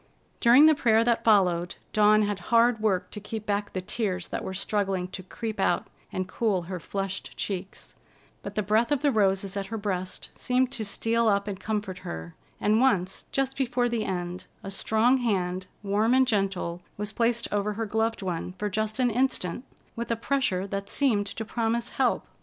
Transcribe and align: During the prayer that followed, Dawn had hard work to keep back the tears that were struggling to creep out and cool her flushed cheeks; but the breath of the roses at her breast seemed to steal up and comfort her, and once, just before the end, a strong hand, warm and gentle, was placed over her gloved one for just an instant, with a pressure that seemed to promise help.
During 0.39 0.65
the 0.65 0.73
prayer 0.73 1.03
that 1.03 1.23
followed, 1.23 1.75
Dawn 1.93 2.23
had 2.23 2.39
hard 2.49 2.79
work 2.79 3.11
to 3.11 3.19
keep 3.19 3.45
back 3.45 3.71
the 3.73 3.81
tears 3.83 4.29
that 4.29 4.43
were 4.43 4.55
struggling 4.55 5.07
to 5.09 5.21
creep 5.21 5.59
out 5.59 5.89
and 6.11 6.27
cool 6.27 6.63
her 6.63 6.79
flushed 6.79 7.37
cheeks; 7.37 7.93
but 8.41 8.55
the 8.55 8.63
breath 8.63 8.91
of 8.91 9.03
the 9.03 9.11
roses 9.11 9.55
at 9.55 9.67
her 9.67 9.77
breast 9.77 10.31
seemed 10.35 10.71
to 10.71 10.83
steal 10.83 11.27
up 11.27 11.47
and 11.47 11.59
comfort 11.59 11.99
her, 11.99 12.33
and 12.59 12.81
once, 12.81 13.25
just 13.31 13.55
before 13.55 13.87
the 13.87 14.03
end, 14.03 14.47
a 14.63 14.71
strong 14.71 15.17
hand, 15.17 15.67
warm 15.83 16.15
and 16.15 16.27
gentle, 16.27 16.81
was 16.97 17.13
placed 17.13 17.47
over 17.53 17.73
her 17.73 17.85
gloved 17.85 18.23
one 18.23 18.53
for 18.53 18.71
just 18.71 18.97
an 18.97 19.11
instant, 19.11 19.63
with 19.95 20.09
a 20.09 20.15
pressure 20.15 20.65
that 20.65 20.89
seemed 20.89 21.27
to 21.27 21.45
promise 21.45 21.89
help. 21.89 22.25